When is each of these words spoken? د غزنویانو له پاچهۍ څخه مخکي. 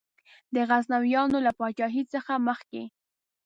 د 0.55 0.57
غزنویانو 0.69 1.37
له 1.45 1.51
پاچهۍ 1.59 2.03
څخه 2.13 2.33
مخکي. 2.47 2.83